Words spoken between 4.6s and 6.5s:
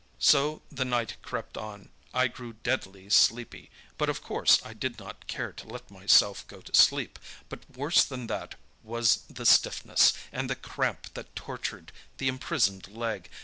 I did not care to let myself